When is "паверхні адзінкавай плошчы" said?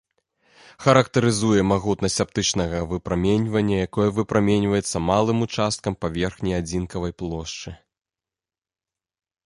6.07-7.69